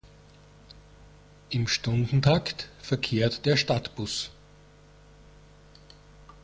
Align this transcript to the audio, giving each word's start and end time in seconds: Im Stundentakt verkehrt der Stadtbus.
Im 1.51 1.67
Stundentakt 1.67 2.69
verkehrt 2.81 3.45
der 3.45 3.55
Stadtbus. 3.55 4.31